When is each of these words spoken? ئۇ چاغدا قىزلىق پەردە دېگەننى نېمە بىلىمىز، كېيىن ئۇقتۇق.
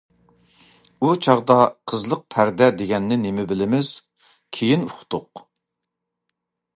ئۇ 1.01 1.09
چاغدا 1.25 1.57
قىزلىق 1.91 2.23
پەردە 2.35 2.69
دېگەننى 2.79 3.17
نېمە 3.25 3.45
بىلىمىز، 3.51 3.91
كېيىن 4.59 4.87
ئۇقتۇق. 4.89 5.45